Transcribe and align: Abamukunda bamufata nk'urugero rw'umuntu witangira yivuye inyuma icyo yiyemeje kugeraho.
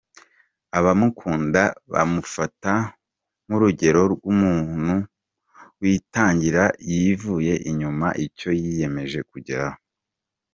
Abamukunda 0.77 1.61
bamufata 1.93 2.73
nk'urugero 3.45 4.01
rw'umuntu 4.13 4.93
witangira 5.81 6.63
yivuye 6.89 7.53
inyuma 7.69 8.07
icyo 8.25 8.49
yiyemeje 8.61 9.19
kugeraho. 9.31 9.79